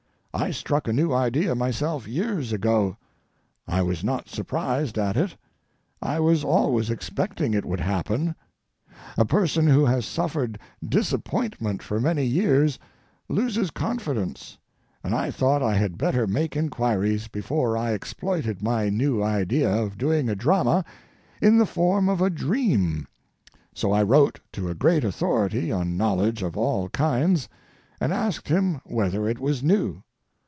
[0.33, 2.97] I struck a new idea myself years ago.
[3.67, 5.35] I was not surprised at it.
[6.01, 8.33] I was always expecting it would happen.
[9.17, 12.79] A person who has suffered disappointment for many years
[13.27, 14.57] loses confidence,
[15.03, 19.97] and I thought I had better make inquiries before I exploited my new idea of
[19.97, 20.83] doing a drama
[21.41, 23.05] in the form of a dream,
[23.75, 27.47] so I wrote to a great authority on knowledge of all kinds,
[27.99, 30.01] and asked him whether it was new.